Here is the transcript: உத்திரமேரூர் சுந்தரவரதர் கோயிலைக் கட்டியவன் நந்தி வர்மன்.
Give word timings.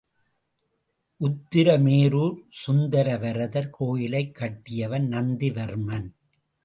உத்திரமேரூர் 1.19 2.39
சுந்தரவரதர் 2.67 3.69
கோயிலைக் 3.69 4.35
கட்டியவன் 4.35 5.07
நந்தி 5.07 5.49
வர்மன். 5.49 6.09